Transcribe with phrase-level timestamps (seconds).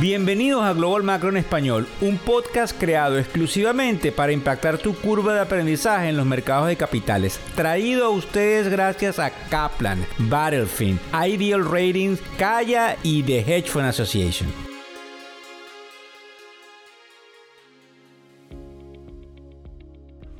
[0.00, 5.40] Bienvenidos a Global Macro en Español, un podcast creado exclusivamente para impactar tu curva de
[5.40, 7.40] aprendizaje en los mercados de capitales.
[7.56, 14.48] Traído a ustedes gracias a Kaplan, Battlefield, Ideal Ratings, Kaya y The Hedge Fund Association.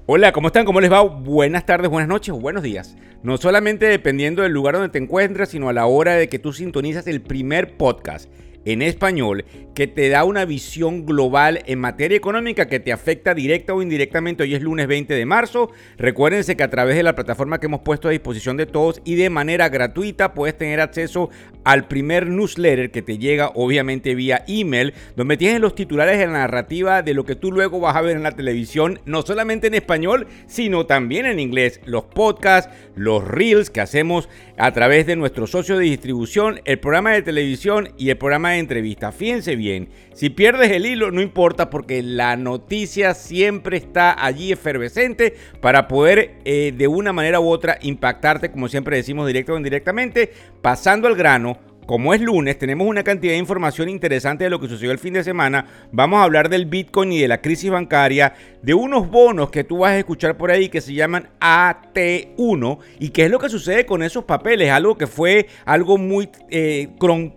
[0.06, 0.66] Hola, ¿cómo están?
[0.66, 1.00] ¿Cómo les va?
[1.00, 2.96] Buenas tardes, buenas noches o buenos días.
[3.24, 6.52] No solamente dependiendo del lugar donde te encuentres, sino a la hora de que tú
[6.52, 8.30] sintonizas el primer podcast
[8.64, 13.74] en español que te da una visión global en materia económica que te afecta directa
[13.74, 14.42] o indirectamente.
[14.42, 15.70] Hoy es lunes 20 de marzo.
[15.96, 19.14] Recuérdense que a través de la plataforma que hemos puesto a disposición de todos y
[19.14, 21.30] de manera gratuita puedes tener acceso
[21.62, 26.32] al primer newsletter que te llega obviamente vía email, donde tienes los titulares de la
[26.32, 29.74] narrativa de lo que tú luego vas a ver en la televisión, no solamente en
[29.74, 31.80] español, sino también en inglés.
[31.84, 37.12] Los podcasts, los reels que hacemos a través de nuestro socio de distribución, el programa
[37.12, 39.12] de televisión y el programa de entrevista.
[39.12, 45.36] Fíjense bien si pierdes el hilo, no importa porque la noticia siempre está allí efervescente
[45.60, 50.32] para poder eh, de una manera u otra impactarte, como siempre decimos directo o indirectamente,
[50.60, 54.68] pasando al grano como es lunes, tenemos una cantidad de información interesante de lo que
[54.68, 55.64] sucedió el fin de semana.
[55.90, 59.78] Vamos a hablar del Bitcoin y de la crisis bancaria, de unos bonos que tú
[59.78, 63.86] vas a escuchar por ahí que se llaman AT1 y qué es lo que sucede
[63.86, 66.90] con esos papeles, algo que fue algo muy eh,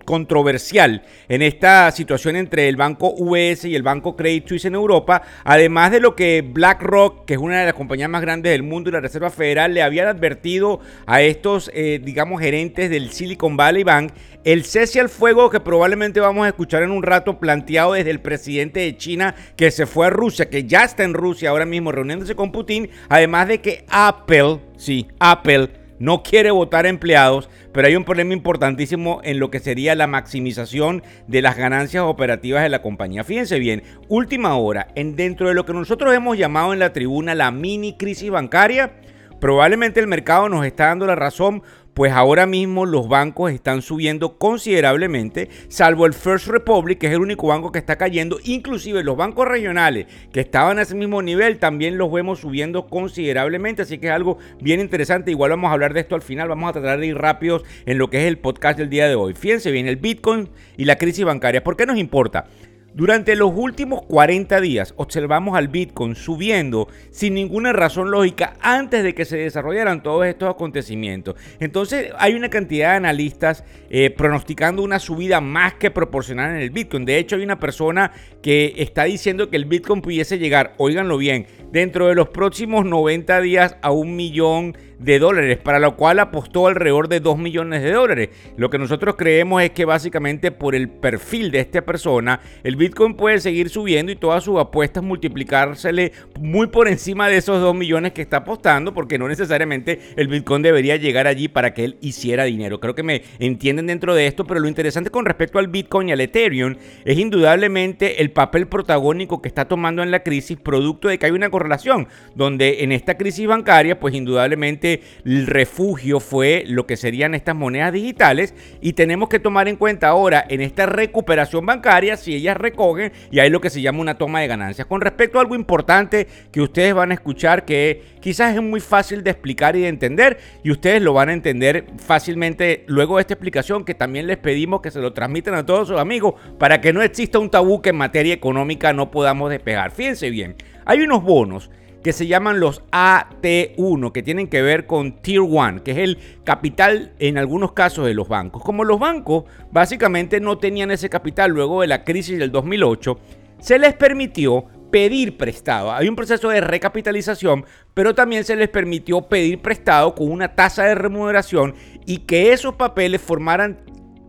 [0.04, 5.22] controversial en esta situación entre el banco US y el banco Credit Suisse en Europa,
[5.46, 8.90] además de lo que BlackRock, que es una de las compañías más grandes del mundo
[8.90, 13.84] y la Reserva Federal, le habían advertido a estos, eh, digamos, gerentes del Silicon Valley
[13.86, 14.12] Bank
[14.44, 18.22] el cese al fuego que probablemente vamos a escuchar en un rato planteado desde el
[18.22, 21.92] presidente de China que se fue a Rusia, que ya está en Rusia ahora mismo
[21.92, 25.70] reuniéndose con Putin, además de que Apple, sí, Apple
[26.00, 31.04] no quiere votar empleados, pero hay un problema importantísimo en lo que sería la maximización
[31.28, 33.24] de las ganancias operativas de la compañía.
[33.24, 37.36] Fíjense bien, última hora, en dentro de lo que nosotros hemos llamado en la tribuna
[37.36, 38.94] la mini crisis bancaria,
[39.40, 41.62] probablemente el mercado nos está dando la razón
[42.02, 47.22] pues ahora mismo los bancos están subiendo considerablemente, salvo el First Republic, que es el
[47.22, 51.60] único banco que está cayendo, inclusive los bancos regionales que estaban a ese mismo nivel,
[51.60, 55.94] también los vemos subiendo considerablemente, así que es algo bien interesante, igual vamos a hablar
[55.94, 58.40] de esto al final, vamos a tratar de ir rápidos en lo que es el
[58.40, 59.36] podcast del día de hoy.
[59.36, 62.48] Fíjense bien, el Bitcoin y la crisis bancaria, ¿por qué nos importa?
[62.94, 69.16] Durante los últimos 40 días observamos al Bitcoin subiendo sin ninguna razón lógica antes de
[69.16, 71.36] que se desarrollaran todos estos acontecimientos.
[71.62, 76.70] Entonces hay una cantidad de analistas eh, pronosticando una subida más que proporcional en el
[76.72, 77.06] Bitcoin.
[77.06, 81.48] De hecho hay una persona que está diciendo que el Bitcoin pudiese llegar, oíganlo bien,
[81.72, 86.68] dentro de los próximos 90 días a un millón de dólares, para lo cual apostó
[86.68, 88.30] alrededor de 2 millones de dólares.
[88.56, 93.16] Lo que nosotros creemos es que básicamente por el perfil de esta persona, el Bitcoin
[93.16, 98.12] puede seguir subiendo y todas sus apuestas multiplicársele muy por encima de esos 2 millones
[98.12, 102.44] que está apostando, porque no necesariamente el Bitcoin debería llegar allí para que él hiciera
[102.44, 102.80] dinero.
[102.80, 106.12] Creo que me entienden dentro de esto, pero lo interesante con respecto al Bitcoin y
[106.12, 106.76] al Ethereum
[107.06, 111.32] es indudablemente el papel protagónico que está tomando en la crisis, producto de que hay
[111.32, 114.91] una correlación, donde en esta crisis bancaria, pues indudablemente
[115.26, 120.10] el refugio fue lo que serían estas monedas digitales y tenemos que tomar en cuenta
[120.10, 124.18] ahora en esta recuperación bancaria si ellas recogen y hay lo que se llama una
[124.18, 124.88] toma de ganancias.
[124.88, 129.24] Con respecto a algo importante que ustedes van a escuchar que quizás es muy fácil
[129.24, 133.34] de explicar y de entender y ustedes lo van a entender fácilmente luego de esta
[133.34, 136.94] explicación que también les pedimos que se lo transmitan a todos sus amigos para que
[136.94, 139.92] no exista un tabú que en materia económica no podamos despegar.
[139.92, 141.70] Fíjense bien, hay unos bonos
[142.04, 146.18] que se llaman los AT1, que tienen que ver con Tier 1, que es el
[146.44, 148.64] capital en algunos casos de los bancos.
[148.64, 153.20] Como los bancos básicamente no tenían ese capital luego de la crisis del 2008,
[153.60, 155.92] se les permitió pedir prestado.
[155.94, 160.84] Hay un proceso de recapitalización, pero también se les permitió pedir prestado con una tasa
[160.84, 161.76] de remuneración
[162.06, 163.80] y que esos papeles formaran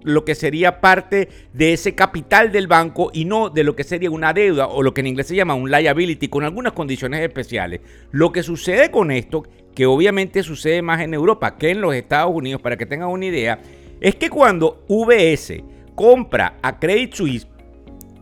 [0.04, 4.10] lo que sería parte de ese capital del banco y no de lo que sería
[4.10, 7.80] una deuda o lo que en inglés se llama un liability con algunas condiciones especiales.
[8.10, 9.44] Lo que sucede con esto,
[9.74, 13.26] que obviamente sucede más en Europa que en los Estados Unidos, para que tengan una
[13.26, 13.60] idea,
[14.00, 15.62] es que cuando VS
[15.94, 17.46] compra a Credit Suisse,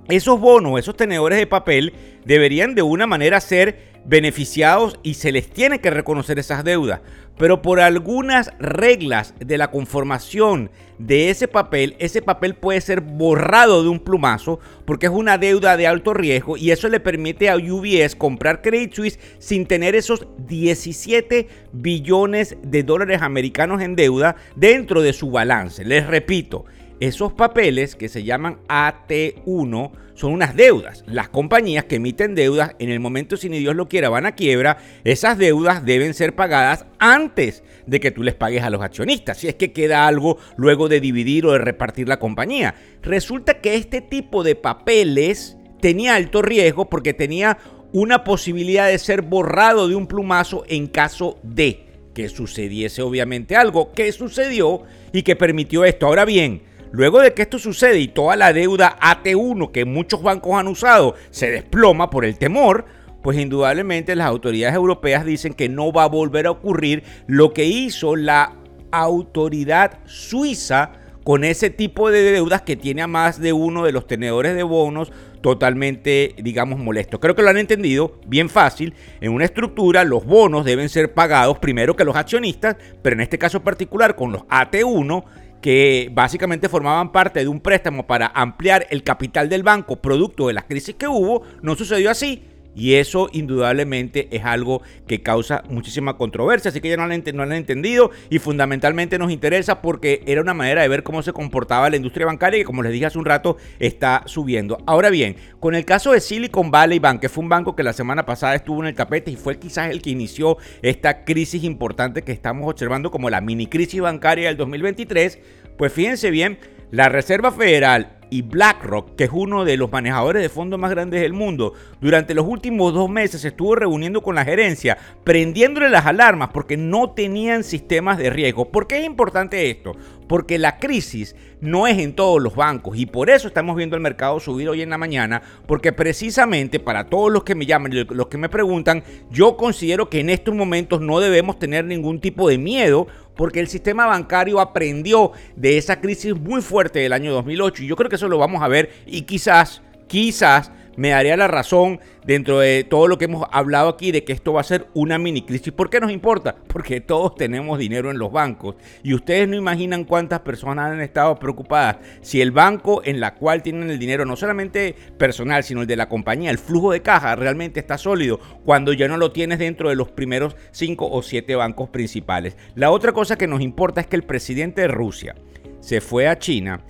[0.09, 1.93] esos bonos, esos tenedores de papel,
[2.25, 7.01] deberían de una manera ser beneficiados y se les tiene que reconocer esas deudas.
[7.39, 13.83] Pero por algunas reglas de la conformación de ese papel, ese papel puede ser borrado
[13.83, 17.57] de un plumazo porque es una deuda de alto riesgo y eso le permite a
[17.57, 25.01] UBS comprar Credit Suisse sin tener esos 17 billones de dólares americanos en deuda dentro
[25.01, 25.83] de su balance.
[25.83, 26.67] Les repito,
[27.01, 31.03] Esos papeles que se llaman AT1 son unas deudas.
[31.07, 34.35] Las compañías que emiten deudas en el momento si ni Dios lo quiera van a
[34.35, 39.39] quiebra, esas deudas deben ser pagadas antes de que tú les pagues a los accionistas,
[39.39, 42.75] si es que queda algo luego de dividir o de repartir la compañía.
[43.01, 47.57] Resulta que este tipo de papeles tenía alto riesgo porque tenía
[47.93, 53.93] una posibilidad de ser borrado de un plumazo en caso de que sucediese obviamente algo
[53.93, 54.83] que sucedió
[55.13, 56.07] y que permitió esto.
[56.07, 60.55] Ahora bien, Luego de que esto sucede y toda la deuda AT1 que muchos bancos
[60.55, 62.85] han usado se desploma por el temor,
[63.23, 67.65] pues indudablemente las autoridades europeas dicen que no va a volver a ocurrir lo que
[67.67, 68.57] hizo la
[68.91, 70.93] autoridad suiza
[71.23, 74.63] con ese tipo de deudas que tiene a más de uno de los tenedores de
[74.63, 77.21] bonos totalmente, digamos, molesto.
[77.21, 78.95] Creo que lo han entendido bien fácil.
[79.21, 83.39] En una estructura los bonos deben ser pagados primero que los accionistas, pero en este
[83.39, 85.25] caso particular con los AT1
[85.61, 90.55] que básicamente formaban parte de un préstamo para ampliar el capital del banco producto de
[90.55, 92.43] las crisis que hubo, no sucedió así.
[92.75, 97.43] Y eso indudablemente es algo que causa muchísima controversia, así que ya no han, no
[97.43, 101.91] han entendido y fundamentalmente nos interesa porque era una manera de ver cómo se comportaba
[101.91, 104.79] la industria bancaria que como les dije hace un rato está subiendo.
[104.87, 107.93] Ahora bien, con el caso de Silicon Valley Bank, que fue un banco que la
[107.93, 112.23] semana pasada estuvo en el tapete y fue quizás el que inició esta crisis importante
[112.23, 115.39] que estamos observando como la mini crisis bancaria del 2023,
[115.77, 116.59] pues fíjense bien,
[116.91, 121.21] la Reserva Federal y BlackRock, que es uno de los manejadores de fondos más grandes
[121.21, 126.51] del mundo, durante los últimos dos meses estuvo reuniendo con la gerencia, prendiéndole las alarmas
[126.55, 128.71] porque no tenían sistemas de riesgo.
[128.71, 129.97] ¿Por qué es importante esto?
[130.29, 132.97] Porque la crisis no es en todos los bancos.
[132.97, 137.05] Y por eso estamos viendo el mercado subir hoy en la mañana, porque precisamente para
[137.05, 140.55] todos los que me llaman y los que me preguntan, yo considero que en estos
[140.55, 146.01] momentos no debemos tener ningún tipo de miedo porque el sistema bancario aprendió de esa
[146.01, 148.91] crisis muy fuerte del año 2008 y yo creo que eso lo vamos a ver
[149.07, 154.13] y quizás, quizás me daría la razón dentro de todo lo que hemos hablado aquí
[154.13, 155.73] de que esto va a ser una mini crisis.
[155.73, 156.57] ¿Por qué nos importa?
[156.67, 161.37] Porque todos tenemos dinero en los bancos y ustedes no imaginan cuántas personas han estado
[161.37, 165.87] preocupadas si el banco en la cual tienen el dinero, no solamente personal, sino el
[165.87, 169.59] de la compañía, el flujo de caja realmente está sólido cuando ya no lo tienes
[169.59, 172.57] dentro de los primeros cinco o siete bancos principales.
[172.75, 175.35] La otra cosa que nos importa es que el presidente de Rusia
[175.81, 176.85] se fue a China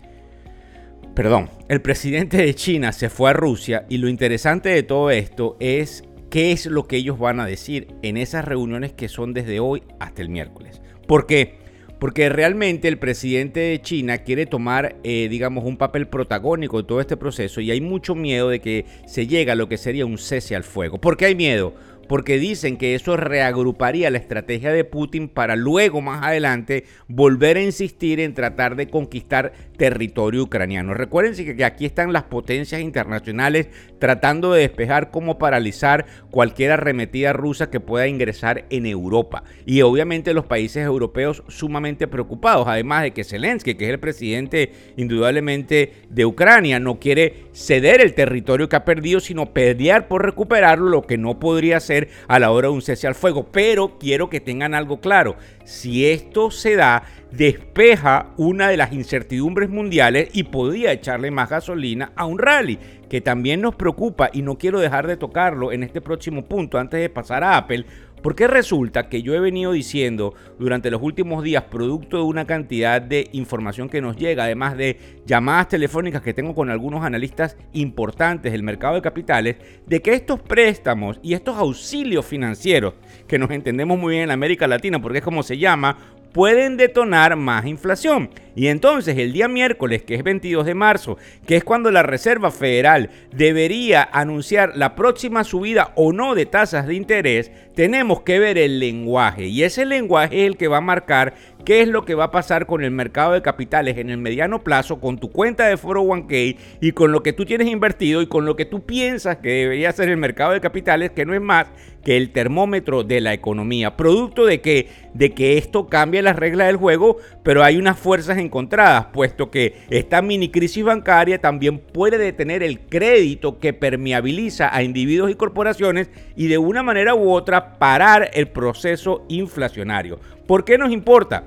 [1.15, 5.57] perdón, el presidente de China se fue a Rusia y lo interesante de todo esto
[5.61, 9.61] es qué es lo que ellos van a decir en esas reuniones que son desde
[9.61, 10.81] hoy hasta el miércoles.
[11.07, 11.59] ¿Por qué?
[11.99, 17.01] Porque realmente el presidente de China quiere tomar, eh, digamos, un papel protagónico en todo
[17.01, 20.17] este proceso y hay mucho miedo de que se llegue a lo que sería un
[20.17, 20.99] cese al fuego.
[20.99, 21.75] ¿Por qué hay miedo?
[22.11, 27.63] porque dicen que eso reagruparía la estrategia de Putin para luego más adelante volver a
[27.63, 30.93] insistir en tratar de conquistar territorio ucraniano.
[30.93, 33.69] Recuerden que aquí están las potencias internacionales
[33.99, 39.43] tratando de despejar cómo paralizar cualquier arremetida rusa que pueda ingresar en Europa.
[39.65, 44.71] Y obviamente los países europeos sumamente preocupados, además de que Zelensky, que es el presidente
[44.99, 50.91] indudablemente de Ucrania, no quiere ceder el territorio que ha perdido, sino pelear por recuperarlo,
[50.91, 53.47] lo que no podría ser a la hora de un cese al fuego.
[53.51, 55.37] Pero quiero que tengan algo claro.
[55.65, 62.13] Si esto se da, despeja una de las incertidumbres mundiales y podría echarle más gasolina
[62.17, 62.79] a un rally,
[63.09, 67.01] que también nos preocupa y no quiero dejar de tocarlo en este próximo punto antes
[67.01, 67.85] de pasar a Apple,
[68.23, 73.01] porque resulta que yo he venido diciendo durante los últimos días, producto de una cantidad
[73.01, 78.53] de información que nos llega, además de llamadas telefónicas que tengo con algunos analistas importantes
[78.53, 79.57] del mercado de capitales,
[79.87, 82.95] de que estos préstamos y estos auxilios financieros,
[83.27, 85.97] que nos entendemos muy bien en América Latina porque es como se llama,
[86.33, 88.31] pueden detonar más inflación.
[88.55, 92.51] Y entonces el día miércoles, que es 22 de marzo, que es cuando la Reserva
[92.51, 98.59] Federal debería anunciar la próxima subida o no de tasas de interés, tenemos que ver
[98.59, 99.47] el lenguaje.
[99.47, 102.31] Y ese lenguaje es el que va a marcar qué es lo que va a
[102.31, 106.03] pasar con el mercado de capitales en el mediano plazo, con tu cuenta de Foro
[106.05, 109.51] 401k y con lo que tú tienes invertido y con lo que tú piensas que
[109.51, 111.67] debería ser el mercado de capitales, que no es más
[112.05, 113.97] que el termómetro de la economía.
[113.97, 118.39] Producto de que, de que esto cambia las reglas del juego, pero hay unas fuerzas
[118.41, 124.83] encontradas, puesto que esta mini crisis bancaria también puede detener el crédito que permeabiliza a
[124.83, 130.19] individuos y corporaciones y de una manera u otra parar el proceso inflacionario.
[130.47, 131.45] ¿Por qué nos importa?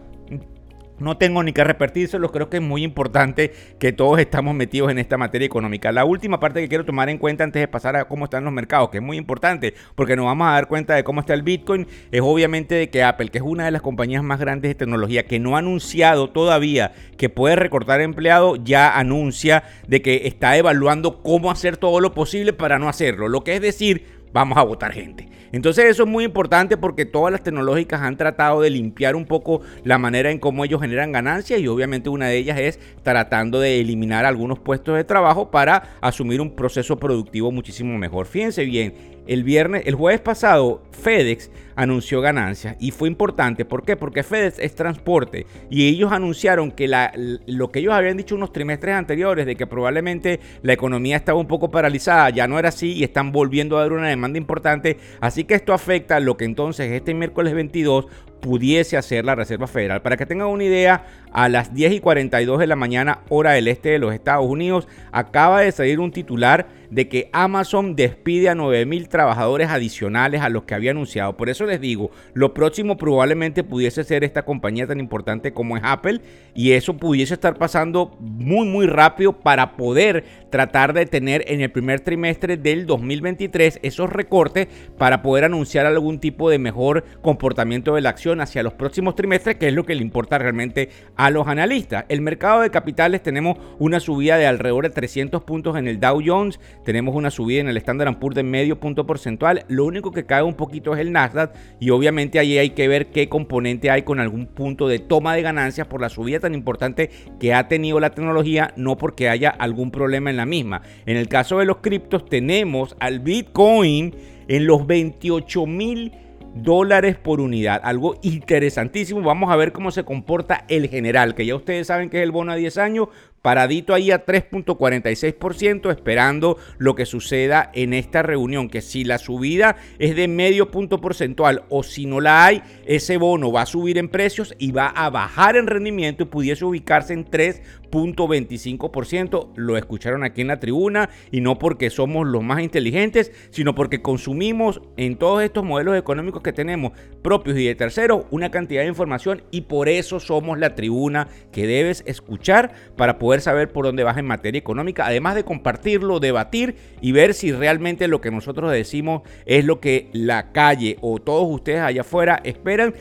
[0.99, 4.99] No tengo ni que repetírselos, creo que es muy importante que todos estamos metidos en
[4.99, 5.91] esta materia económica.
[5.91, 8.53] La última parte que quiero tomar en cuenta antes de pasar a cómo están los
[8.53, 11.43] mercados, que es muy importante, porque nos vamos a dar cuenta de cómo está el
[11.43, 14.75] Bitcoin, es obviamente de que Apple, que es una de las compañías más grandes de
[14.75, 20.57] tecnología, que no ha anunciado todavía que puede recortar empleados, ya anuncia de que está
[20.57, 23.27] evaluando cómo hacer todo lo posible para no hacerlo.
[23.27, 25.27] Lo que es decir, vamos a votar gente.
[25.53, 29.61] Entonces eso es muy importante porque todas las tecnológicas han tratado de limpiar un poco
[29.83, 33.79] la manera en cómo ellos generan ganancias y obviamente una de ellas es tratando de
[33.79, 38.25] eliminar algunos puestos de trabajo para asumir un proceso productivo muchísimo mejor.
[38.25, 38.95] Fíjense bien,
[39.27, 43.65] el viernes, el jueves pasado, FedEx anunció ganancias y fue importante.
[43.65, 43.95] ¿Por qué?
[43.95, 48.51] Porque FedEx es transporte y ellos anunciaron que la, lo que ellos habían dicho unos
[48.51, 52.93] trimestres anteriores de que probablemente la economía estaba un poco paralizada, ya no era así
[52.93, 54.97] y están volviendo a dar una demanda importante.
[55.19, 58.07] Así que esto afecta lo que entonces este miércoles 22
[58.41, 60.01] pudiese hacer la Reserva Federal.
[60.01, 63.67] Para que tengan una idea, a las 10 y 42 de la mañana, hora del
[63.67, 68.55] este de los Estados Unidos, acaba de salir un titular de que Amazon despide a
[68.55, 71.35] 9 mil trabajadores adicionales a los que había anunciado.
[71.35, 75.83] Por eso les digo, lo próximo probablemente pudiese ser esta compañía tan importante como es
[75.83, 76.21] Apple
[76.53, 81.71] y eso pudiese estar pasando muy muy rápido para poder tratar de tener en el
[81.71, 88.01] primer trimestre del 2023 esos recortes para poder anunciar algún tipo de mejor comportamiento de
[88.01, 91.47] la acción hacia los próximos trimestres, que es lo que le importa realmente a los
[91.47, 92.05] analistas.
[92.09, 96.21] El mercado de capitales tenemos una subida de alrededor de 300 puntos en el Dow
[96.25, 99.65] Jones, tenemos una subida en el Standard Poor's de medio punto porcentual.
[99.67, 103.07] Lo único que cae un poquito es el Nasdaq y obviamente ahí hay que ver
[103.07, 107.09] qué componente hay con algún punto de toma de ganancias por la subida tan importante
[107.39, 110.81] que ha tenido la tecnología, no porque haya algún problema en la misma.
[111.05, 114.15] En el caso de los criptos tenemos al Bitcoin
[114.47, 116.11] en los 28 mil
[116.55, 117.81] dólares por unidad.
[117.83, 119.21] Algo interesantísimo.
[119.21, 122.31] Vamos a ver cómo se comporta el general, que ya ustedes saben que es el
[122.31, 123.07] bono a 10 años,
[123.43, 129.75] paradito ahí a 3.46%, esperando lo que suceda en esta reunión, que si la subida
[129.99, 133.97] es de medio punto porcentual o si no la hay, ese bono va a subir
[133.97, 139.49] en precios y va a bajar en rendimiento y pudiese ubicarse en 3.25%.
[139.57, 144.01] Lo escucharon aquí en la tribuna y no porque somos los más inteligentes, sino porque
[144.01, 148.87] consumimos en todos estos modelos económicos que tenemos propios y de terceros una cantidad de
[148.87, 154.03] información y por eso somos la tribuna que debes escuchar para poder saber por dónde
[154.03, 158.71] vas en materia económica, además de compartirlo, debatir y ver si realmente lo que nosotros
[158.71, 162.93] decimos es lo que la calle o todos ustedes allá afuera esperan.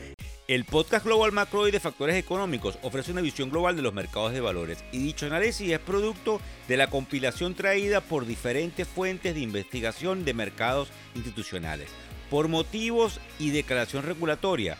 [0.47, 4.33] El podcast Global Macro y de Factores Económicos ofrece una visión global de los mercados
[4.33, 9.41] de valores y dicho análisis es producto de la compilación traída por diferentes fuentes de
[9.41, 11.89] investigación de mercados institucionales.
[12.31, 14.79] Por motivos y declaración regulatoria,